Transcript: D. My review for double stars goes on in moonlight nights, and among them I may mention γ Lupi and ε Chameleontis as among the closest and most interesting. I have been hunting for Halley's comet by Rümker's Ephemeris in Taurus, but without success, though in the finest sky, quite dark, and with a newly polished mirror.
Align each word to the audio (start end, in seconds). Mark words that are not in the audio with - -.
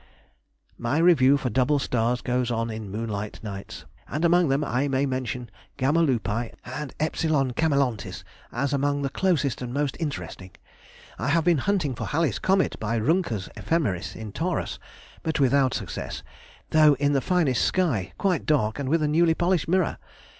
D. 0.01 0.03
My 0.79 0.97
review 0.97 1.37
for 1.37 1.51
double 1.51 1.77
stars 1.77 2.21
goes 2.21 2.49
on 2.49 2.71
in 2.71 2.89
moonlight 2.89 3.39
nights, 3.43 3.85
and 4.07 4.25
among 4.25 4.49
them 4.49 4.63
I 4.63 4.87
may 4.87 5.05
mention 5.05 5.51
γ 5.77 5.93
Lupi 5.93 6.51
and 6.65 6.91
ε 6.99 7.09
Chameleontis 7.53 8.23
as 8.51 8.73
among 8.73 9.03
the 9.03 9.11
closest 9.11 9.61
and 9.61 9.71
most 9.71 9.95
interesting. 9.99 10.49
I 11.19 11.27
have 11.27 11.43
been 11.43 11.59
hunting 11.59 11.93
for 11.93 12.05
Halley's 12.05 12.39
comet 12.39 12.79
by 12.79 12.97
Rümker's 12.99 13.47
Ephemeris 13.55 14.15
in 14.15 14.31
Taurus, 14.31 14.79
but 15.21 15.39
without 15.39 15.75
success, 15.75 16.23
though 16.71 16.95
in 16.95 17.13
the 17.13 17.21
finest 17.21 17.63
sky, 17.63 18.13
quite 18.17 18.47
dark, 18.47 18.79
and 18.79 18.89
with 18.89 19.03
a 19.03 19.07
newly 19.07 19.35
polished 19.35 19.67
mirror. 19.67 19.99